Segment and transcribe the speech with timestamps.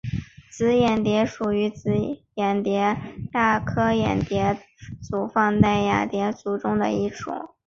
[0.49, 2.97] 紫眼蝶属是眼蝶
[3.35, 4.55] 亚科眼蝶
[4.99, 5.27] 族
[5.61, 7.29] 黛眼蝶亚族中的一个属。